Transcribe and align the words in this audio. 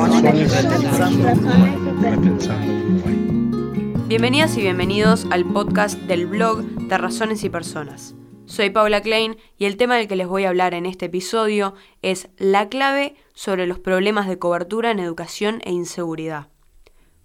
Bienvenidas 4.09 4.57
y 4.57 4.63
bienvenidos 4.63 5.29
al 5.31 5.45
podcast 5.45 5.97
del 6.01 6.27
blog 6.27 6.63
de 6.63 6.99
Razones 6.99 7.45
y 7.45 7.51
Personas. 7.51 8.17
Soy 8.47 8.71
Paula 8.71 9.01
Klein 9.01 9.37
y 9.59 9.67
el 9.67 9.77
tema 9.77 9.95
del 9.97 10.09
que 10.09 10.17
les 10.17 10.27
voy 10.27 10.43
a 10.43 10.49
hablar 10.49 10.75
en 10.75 10.87
este 10.87 11.07
episodio 11.07 11.75
es 12.03 12.31
la 12.37 12.69
clave 12.69 13.15
sobre 13.33 13.69
los 13.69 13.79
problemas 13.79 14.27
de 14.27 14.41
cobertura 14.41 14.91
en 14.91 14.99
educación 14.99 15.61
e 15.63 15.71
inseguridad. 15.71 16.49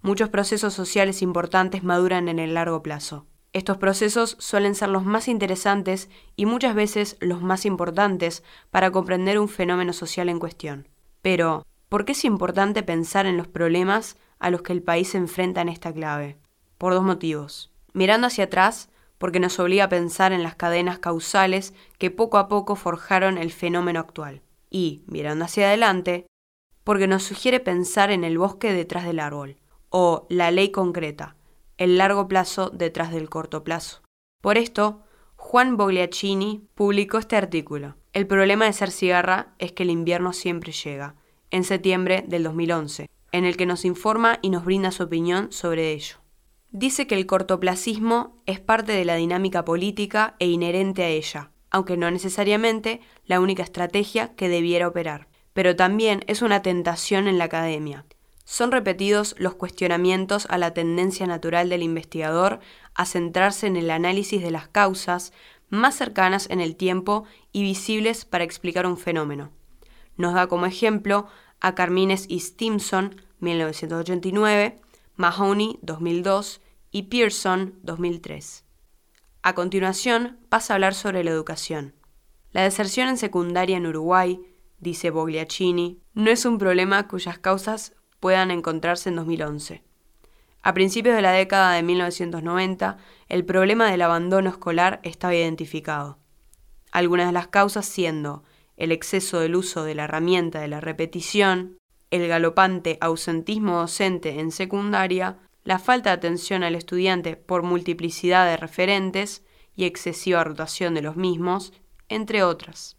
Muchos 0.06 0.28
procesos 0.28 0.72
sociales 0.72 1.20
importantes 1.20 1.82
maduran 1.82 2.28
en 2.28 2.38
el 2.38 2.54
largo 2.54 2.80
plazo. 2.80 3.26
Estos 3.52 3.76
procesos 3.78 4.36
suelen 4.38 4.76
ser 4.76 4.90
los 4.90 5.04
más 5.04 5.26
interesantes 5.26 6.08
y 6.36 6.46
muchas 6.46 6.76
veces 6.76 7.16
los 7.18 7.42
más 7.42 7.66
importantes 7.66 8.44
para 8.70 8.92
comprender 8.92 9.40
un 9.40 9.48
fenómeno 9.48 9.92
social 9.92 10.28
en 10.28 10.38
cuestión. 10.38 10.86
Pero, 11.22 11.66
¿por 11.88 12.04
qué 12.04 12.12
es 12.12 12.24
importante 12.24 12.84
pensar 12.84 13.26
en 13.26 13.36
los 13.36 13.48
problemas 13.48 14.16
a 14.38 14.50
los 14.50 14.62
que 14.62 14.72
el 14.72 14.80
país 14.80 15.08
se 15.08 15.18
enfrenta 15.18 15.60
en 15.60 15.68
esta 15.68 15.92
clave? 15.92 16.38
Por 16.78 16.92
dos 16.92 17.02
motivos. 17.02 17.72
Mirando 17.92 18.28
hacia 18.28 18.44
atrás, 18.44 18.90
porque 19.18 19.40
nos 19.40 19.58
obliga 19.58 19.86
a 19.86 19.88
pensar 19.88 20.32
en 20.32 20.44
las 20.44 20.54
cadenas 20.54 21.00
causales 21.00 21.74
que 21.98 22.12
poco 22.12 22.38
a 22.38 22.46
poco 22.46 22.76
forjaron 22.76 23.38
el 23.38 23.50
fenómeno 23.50 23.98
actual. 23.98 24.40
Y, 24.70 25.02
mirando 25.08 25.46
hacia 25.46 25.66
adelante, 25.66 26.26
porque 26.84 27.08
nos 27.08 27.24
sugiere 27.24 27.58
pensar 27.58 28.12
en 28.12 28.22
el 28.22 28.38
bosque 28.38 28.72
detrás 28.72 29.04
del 29.04 29.18
árbol, 29.18 29.56
o 29.98 30.26
la 30.28 30.50
ley 30.50 30.72
concreta, 30.72 31.36
el 31.78 31.96
largo 31.96 32.28
plazo 32.28 32.68
detrás 32.68 33.12
del 33.12 33.30
corto 33.30 33.64
plazo. 33.64 34.02
Por 34.42 34.58
esto, 34.58 35.00
Juan 35.36 35.78
Bogliacini 35.78 36.68
publicó 36.74 37.16
este 37.16 37.34
artículo. 37.34 37.96
El 38.12 38.26
problema 38.26 38.66
de 38.66 38.74
ser 38.74 38.90
cigarra 38.90 39.54
es 39.58 39.72
que 39.72 39.84
el 39.84 39.90
invierno 39.90 40.34
siempre 40.34 40.72
llega, 40.72 41.14
en 41.50 41.64
septiembre 41.64 42.26
del 42.28 42.42
2011, 42.42 43.08
en 43.32 43.44
el 43.46 43.56
que 43.56 43.64
nos 43.64 43.86
informa 43.86 44.38
y 44.42 44.50
nos 44.50 44.66
brinda 44.66 44.90
su 44.90 45.04
opinión 45.04 45.50
sobre 45.50 45.92
ello. 45.92 46.16
Dice 46.70 47.06
que 47.06 47.14
el 47.14 47.24
cortoplacismo 47.24 48.42
es 48.44 48.60
parte 48.60 48.92
de 48.92 49.06
la 49.06 49.14
dinámica 49.14 49.64
política 49.64 50.36
e 50.38 50.46
inherente 50.46 51.04
a 51.04 51.08
ella, 51.08 51.52
aunque 51.70 51.96
no 51.96 52.10
necesariamente 52.10 53.00
la 53.24 53.40
única 53.40 53.62
estrategia 53.62 54.34
que 54.34 54.50
debiera 54.50 54.88
operar. 54.88 55.28
Pero 55.54 55.74
también 55.74 56.22
es 56.26 56.42
una 56.42 56.60
tentación 56.60 57.28
en 57.28 57.38
la 57.38 57.44
academia. 57.44 58.04
Son 58.48 58.70
repetidos 58.70 59.34
los 59.38 59.56
cuestionamientos 59.56 60.46
a 60.48 60.56
la 60.56 60.72
tendencia 60.72 61.26
natural 61.26 61.68
del 61.68 61.82
investigador 61.82 62.60
a 62.94 63.04
centrarse 63.04 63.66
en 63.66 63.76
el 63.76 63.90
análisis 63.90 64.40
de 64.40 64.52
las 64.52 64.68
causas 64.68 65.32
más 65.68 65.96
cercanas 65.96 66.48
en 66.48 66.60
el 66.60 66.76
tiempo 66.76 67.24
y 67.50 67.62
visibles 67.62 68.24
para 68.24 68.44
explicar 68.44 68.86
un 68.86 68.98
fenómeno. 68.98 69.50
Nos 70.16 70.32
da 70.34 70.46
como 70.46 70.64
ejemplo 70.66 71.26
a 71.60 71.74
Carmines 71.74 72.26
y 72.28 72.38
Stimson, 72.38 73.20
1989, 73.40 74.76
Mahoney, 75.16 75.80
2002, 75.82 76.60
y 76.92 77.02
Pearson, 77.02 77.74
2003. 77.82 78.64
A 79.42 79.54
continuación, 79.56 80.38
pasa 80.48 80.72
a 80.72 80.76
hablar 80.76 80.94
sobre 80.94 81.24
la 81.24 81.32
educación. 81.32 81.96
La 82.52 82.62
deserción 82.62 83.08
en 83.08 83.16
secundaria 83.16 83.76
en 83.76 83.88
Uruguay, 83.88 84.40
dice 84.78 85.10
Bogliacini, 85.10 86.00
no 86.14 86.30
es 86.30 86.44
un 86.44 86.58
problema 86.58 87.08
cuyas 87.08 87.38
causas 87.38 87.96
puedan 88.26 88.50
encontrarse 88.50 89.08
en 89.08 89.14
2011. 89.14 89.84
A 90.60 90.74
principios 90.74 91.14
de 91.14 91.22
la 91.22 91.30
década 91.30 91.74
de 91.74 91.84
1990, 91.84 92.98
el 93.28 93.44
problema 93.44 93.88
del 93.88 94.02
abandono 94.02 94.50
escolar 94.50 94.98
estaba 95.04 95.36
identificado. 95.36 96.18
Algunas 96.90 97.26
de 97.26 97.32
las 97.32 97.46
causas 97.46 97.86
siendo 97.86 98.42
el 98.76 98.90
exceso 98.90 99.38
del 99.38 99.54
uso 99.54 99.84
de 99.84 99.94
la 99.94 100.06
herramienta 100.06 100.58
de 100.58 100.66
la 100.66 100.80
repetición, 100.80 101.78
el 102.10 102.26
galopante 102.26 102.98
ausentismo 103.00 103.78
docente 103.78 104.40
en 104.40 104.50
secundaria, 104.50 105.38
la 105.62 105.78
falta 105.78 106.10
de 106.10 106.14
atención 106.14 106.64
al 106.64 106.74
estudiante 106.74 107.36
por 107.36 107.62
multiplicidad 107.62 108.44
de 108.46 108.56
referentes 108.56 109.44
y 109.76 109.84
excesiva 109.84 110.42
rotación 110.42 110.94
de 110.94 111.02
los 111.02 111.14
mismos, 111.14 111.72
entre 112.08 112.42
otras. 112.42 112.96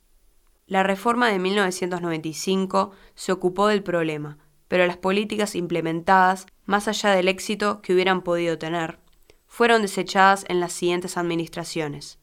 La 0.68 0.84
reforma 0.84 1.28
de 1.28 1.40
1995 1.40 2.92
se 3.14 3.34
ocupó 3.34 3.68
del 3.68 3.84
problema, 3.84 4.38
pero 4.68 4.86
las 4.86 4.98
políticas 4.98 5.56
implementadas, 5.56 6.46
más 6.66 6.88
allá 6.88 7.12
del 7.12 7.28
éxito 7.28 7.82
que 7.82 7.94
hubieran 7.94 8.22
podido 8.22 8.58
tener, 8.58 9.00
fueron 9.48 9.82
desechadas 9.82 10.46
en 10.50 10.60
las 10.60 10.74
siguientes 10.74 11.18
administraciones, 11.18 12.20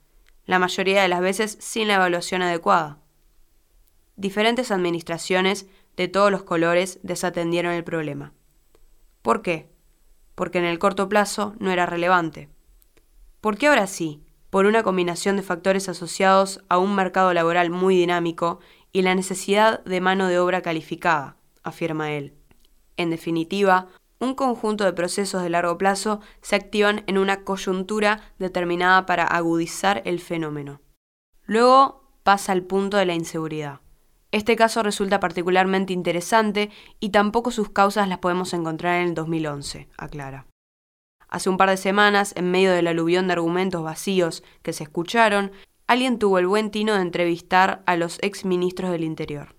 la 0.46 0.58
mayoría 0.58 1.02
de 1.02 1.08
las 1.08 1.20
veces 1.20 1.56
sin 1.60 1.88
la 1.88 1.94
evaluación 1.94 2.42
adecuada. 2.42 2.98
Diferentes 4.16 4.70
administraciones 4.70 5.66
de 5.96 6.08
todos 6.08 6.30
los 6.30 6.42
colores 6.42 7.00
desatendieron 7.02 7.72
el 7.72 7.84
problema. 7.84 8.32
¿Por 9.22 9.42
qué? 9.42 9.70
Porque 10.34 10.58
en 10.58 10.64
el 10.64 10.78
corto 10.78 11.08
plazo 11.08 11.54
no 11.58 11.70
era 11.70 11.86
relevante. 11.86 12.48
¿Por 13.40 13.56
qué 13.56 13.68
ahora 13.68 13.86
sí? 13.86 14.22
Por 14.50 14.66
una 14.66 14.82
combinación 14.82 15.36
de 15.36 15.42
factores 15.42 15.88
asociados 15.88 16.62
a 16.68 16.78
un 16.78 16.94
mercado 16.94 17.32
laboral 17.32 17.70
muy 17.70 17.96
dinámico 17.96 18.60
y 18.92 19.02
la 19.02 19.14
necesidad 19.14 19.82
de 19.84 20.00
mano 20.00 20.28
de 20.28 20.38
obra 20.38 20.62
calificada, 20.62 21.36
afirma 21.64 22.12
él. 22.12 22.34
En 22.96 23.10
definitiva, 23.10 23.88
un 24.20 24.34
conjunto 24.34 24.84
de 24.84 24.92
procesos 24.92 25.42
de 25.42 25.50
largo 25.50 25.76
plazo 25.76 26.20
se 26.40 26.56
activan 26.56 27.02
en 27.06 27.18
una 27.18 27.44
coyuntura 27.44 28.32
determinada 28.38 29.06
para 29.06 29.24
agudizar 29.24 30.02
el 30.04 30.20
fenómeno. 30.20 30.80
Luego 31.44 32.08
pasa 32.22 32.52
al 32.52 32.62
punto 32.62 32.96
de 32.96 33.06
la 33.06 33.14
inseguridad. 33.14 33.80
Este 34.30 34.56
caso 34.56 34.82
resulta 34.82 35.20
particularmente 35.20 35.92
interesante 35.92 36.70
y 36.98 37.10
tampoco 37.10 37.50
sus 37.50 37.70
causas 37.70 38.08
las 38.08 38.18
podemos 38.18 38.52
encontrar 38.52 39.00
en 39.00 39.08
el 39.08 39.14
2011, 39.14 39.88
aclara. 39.96 40.46
Hace 41.28 41.50
un 41.50 41.56
par 41.56 41.70
de 41.70 41.76
semanas, 41.76 42.32
en 42.36 42.50
medio 42.50 42.72
del 42.72 42.86
aluvión 42.86 43.26
de 43.26 43.34
argumentos 43.34 43.82
vacíos 43.82 44.42
que 44.62 44.72
se 44.72 44.84
escucharon, 44.84 45.52
alguien 45.86 46.18
tuvo 46.18 46.38
el 46.38 46.46
buen 46.46 46.70
tino 46.70 46.94
de 46.94 47.02
entrevistar 47.02 47.82
a 47.86 47.96
los 47.96 48.18
ex 48.22 48.44
ministros 48.44 48.90
del 48.90 49.04
Interior. 49.04 49.53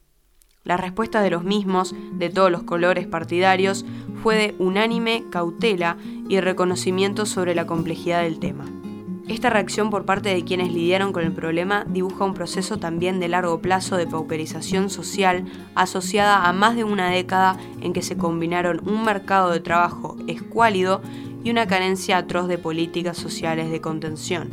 La 0.65 0.77
respuesta 0.77 1.21
de 1.21 1.29
los 1.29 1.43
mismos, 1.43 1.93
de 2.13 2.31
todos 2.31 2.49
los 2.49 2.63
colores 2.63 3.05
partidarios, 3.05 3.85
fue 4.23 4.35
de 4.35 4.55
unánime 4.57 5.23
cautela 5.29 5.95
y 6.27 6.39
reconocimiento 6.39 7.27
sobre 7.27 7.53
la 7.53 7.67
complejidad 7.67 8.23
del 8.23 8.39
tema. 8.39 8.65
Esta 9.27 9.51
reacción 9.51 9.91
por 9.91 10.05
parte 10.05 10.29
de 10.29 10.43
quienes 10.43 10.73
lidiaron 10.73 11.13
con 11.13 11.23
el 11.23 11.31
problema 11.31 11.85
dibuja 11.87 12.25
un 12.25 12.33
proceso 12.33 12.77
también 12.77 13.19
de 13.19 13.27
largo 13.27 13.61
plazo 13.61 13.95
de 13.95 14.07
pauperización 14.07 14.89
social 14.89 15.45
asociada 15.75 16.47
a 16.47 16.53
más 16.53 16.75
de 16.75 16.83
una 16.83 17.11
década 17.11 17.57
en 17.81 17.93
que 17.93 18.01
se 18.01 18.17
combinaron 18.17 18.81
un 18.87 19.03
mercado 19.03 19.51
de 19.51 19.59
trabajo 19.59 20.17
escuálido 20.25 21.03
y 21.43 21.51
una 21.51 21.67
carencia 21.67 22.17
atroz 22.17 22.47
de 22.47 22.57
políticas 22.57 23.17
sociales 23.17 23.69
de 23.69 23.81
contención, 23.81 24.49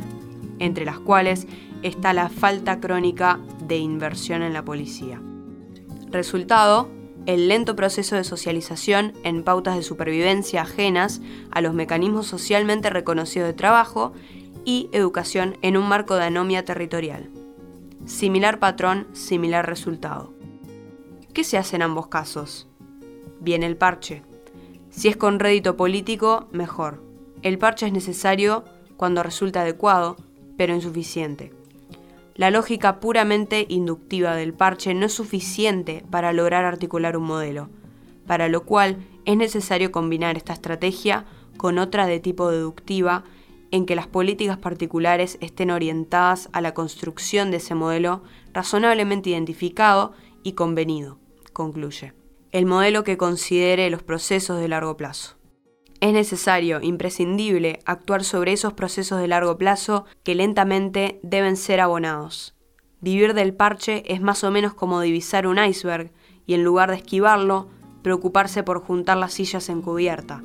entre 0.59 0.85
las 0.85 0.99
cuales 0.99 1.47
está 1.81 2.13
la 2.13 2.29
falta 2.29 2.79
crónica 2.79 3.39
de 3.67 3.77
inversión 3.77 4.43
en 4.43 4.53
la 4.53 4.63
policía. 4.63 5.19
Resultado, 6.13 6.89
el 7.25 7.47
lento 7.47 7.75
proceso 7.75 8.15
de 8.15 8.23
socialización 8.23 9.13
en 9.23 9.43
pautas 9.43 9.75
de 9.75 9.81
supervivencia 9.81 10.61
ajenas 10.61 11.21
a 11.49 11.59
los 11.59 11.73
mecanismos 11.73 12.27
socialmente 12.27 12.91
reconocidos 12.91 13.47
de 13.47 13.53
trabajo 13.53 14.13
y 14.63 14.89
educación 14.91 15.57
en 15.63 15.75
un 15.75 15.89
marco 15.89 16.13
de 16.13 16.25
anomia 16.25 16.63
territorial. 16.65 17.31
Similar 18.05 18.59
patrón, 18.59 19.07
similar 19.13 19.67
resultado. 19.67 20.35
¿Qué 21.33 21.43
se 21.43 21.57
hace 21.57 21.77
en 21.77 21.81
ambos 21.81 22.09
casos? 22.09 22.67
Viene 23.39 23.65
el 23.65 23.75
parche. 23.75 24.21
Si 24.91 25.07
es 25.07 25.17
con 25.17 25.39
rédito 25.39 25.75
político, 25.75 26.47
mejor. 26.51 27.01
El 27.41 27.57
parche 27.57 27.87
es 27.87 27.91
necesario 27.91 28.65
cuando 28.97 29.23
resulta 29.23 29.61
adecuado, 29.61 30.17
pero 30.57 30.75
insuficiente. 30.75 31.53
La 32.35 32.49
lógica 32.49 32.99
puramente 32.99 33.67
inductiva 33.69 34.35
del 34.35 34.53
parche 34.53 34.93
no 34.95 35.05
es 35.05 35.13
suficiente 35.13 36.03
para 36.09 36.33
lograr 36.33 36.65
articular 36.65 37.15
un 37.15 37.25
modelo, 37.25 37.69
para 38.25 38.47
lo 38.47 38.63
cual 38.63 39.05
es 39.25 39.37
necesario 39.37 39.91
combinar 39.91 40.35
esta 40.35 40.53
estrategia 40.53 41.25
con 41.57 41.77
otra 41.77 42.07
de 42.07 42.19
tipo 42.19 42.49
deductiva 42.49 43.23
en 43.69 43.85
que 43.85 43.95
las 43.95 44.07
políticas 44.07 44.57
particulares 44.57 45.37
estén 45.41 45.69
orientadas 45.69 46.49
a 46.53 46.61
la 46.61 46.73
construcción 46.73 47.51
de 47.51 47.57
ese 47.57 47.75
modelo 47.75 48.23
razonablemente 48.51 49.31
identificado 49.31 50.13
y 50.43 50.53
convenido, 50.53 51.19
concluye. 51.53 52.13
El 52.51 52.65
modelo 52.65 53.03
que 53.03 53.17
considere 53.17 53.89
los 53.89 54.03
procesos 54.03 54.59
de 54.59 54.67
largo 54.67 54.97
plazo. 54.97 55.37
Es 56.03 56.11
necesario, 56.11 56.81
imprescindible, 56.81 57.79
actuar 57.85 58.25
sobre 58.25 58.51
esos 58.51 58.73
procesos 58.73 59.21
de 59.21 59.29
largo 59.29 59.57
plazo 59.57 60.03
que 60.23 60.35
lentamente 60.35 61.21
deben 61.23 61.55
ser 61.55 61.79
abonados. 61.79 62.55
Vivir 62.99 63.33
del 63.33 63.53
parche 63.53 64.03
es 64.13 64.19
más 64.19 64.43
o 64.43 64.51
menos 64.51 64.73
como 64.73 64.99
divisar 64.99 65.47
un 65.47 65.63
iceberg 65.63 66.11
y 66.45 66.55
en 66.55 66.65
lugar 66.65 66.89
de 66.89 66.97
esquivarlo, 66.97 67.69
preocuparse 68.01 68.63
por 68.63 68.83
juntar 68.83 69.15
las 69.15 69.31
sillas 69.31 69.69
en 69.69 69.81
cubierta. 69.81 70.41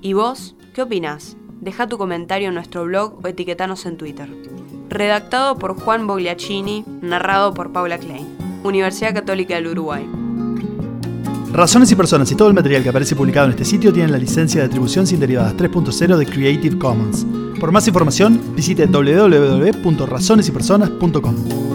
¿Y 0.00 0.12
vos? 0.12 0.54
¿Qué 0.74 0.82
opinás? 0.82 1.36
Deja 1.60 1.88
tu 1.88 1.98
comentario 1.98 2.50
en 2.50 2.54
nuestro 2.54 2.84
blog 2.84 3.18
o 3.24 3.26
etiquetanos 3.26 3.84
en 3.84 3.96
Twitter. 3.96 4.28
Redactado 4.90 5.58
por 5.58 5.74
Juan 5.74 6.06
Bogliacini, 6.06 6.84
narrado 7.00 7.52
por 7.52 7.72
Paula 7.72 7.98
Klein. 7.98 8.28
Universidad 8.62 9.12
Católica 9.12 9.56
del 9.56 9.66
Uruguay. 9.66 10.21
Razones 11.52 11.92
y 11.92 11.94
personas 11.94 12.32
y 12.32 12.34
todo 12.34 12.48
el 12.48 12.54
material 12.54 12.82
que 12.82 12.88
aparece 12.88 13.14
publicado 13.14 13.44
en 13.46 13.52
este 13.52 13.66
sitio 13.66 13.92
tienen 13.92 14.10
la 14.10 14.18
licencia 14.18 14.62
de 14.62 14.66
atribución 14.66 15.06
sin 15.06 15.20
derivadas 15.20 15.54
3.0 15.54 16.16
de 16.16 16.26
Creative 16.26 16.78
Commons. 16.78 17.26
Por 17.60 17.70
más 17.72 17.86
información, 17.86 18.40
visite 18.56 18.86
www.razonesypersonas.com. 18.86 21.71